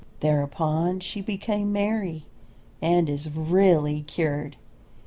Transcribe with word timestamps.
Thereupon 0.21 0.99
she 0.99 1.21
became 1.21 1.71
merry 1.71 2.25
and 2.81 3.07
is 3.07 3.29
really 3.29 4.01
cured." 4.01 4.55